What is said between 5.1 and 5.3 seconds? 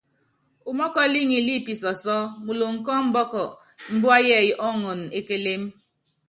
e